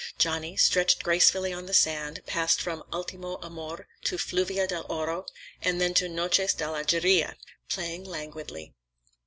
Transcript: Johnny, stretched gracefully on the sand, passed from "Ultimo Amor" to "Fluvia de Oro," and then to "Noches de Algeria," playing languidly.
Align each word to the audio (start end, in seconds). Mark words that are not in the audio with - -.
Johnny, 0.17 0.57
stretched 0.57 1.03
gracefully 1.03 1.53
on 1.53 1.67
the 1.67 1.75
sand, 1.75 2.23
passed 2.25 2.59
from 2.59 2.83
"Ultimo 2.91 3.39
Amor" 3.43 3.87
to 4.05 4.17
"Fluvia 4.17 4.65
de 4.65 4.79
Oro," 4.79 5.27
and 5.61 5.79
then 5.79 5.93
to 5.93 6.09
"Noches 6.09 6.55
de 6.55 6.63
Algeria," 6.65 7.37
playing 7.69 8.05
languidly. 8.05 8.73